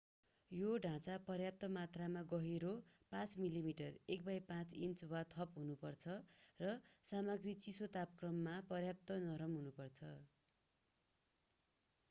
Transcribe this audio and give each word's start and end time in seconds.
यो 0.51 0.69
ढाँचा 0.83 1.15
पर्याप्त 1.25 1.63
मात्रामा 1.73 2.21
गहिरो 2.29 2.69
5 3.11 3.35
मिलिमिटर 3.41 3.99
1/5 4.15 4.73
इन्च 4.87 5.03
वा 5.11 5.21
थप 5.33 5.59
हुनुपर्छ 5.59 6.15
र 6.59 6.71
सामग्री 7.09 7.53
चिसो 7.65 7.89
तापक्रमहरूमा 7.93 8.55
पर्याप्त 8.71 9.19
नरम 9.27 9.53
हुनुपर्छ। 9.59 10.11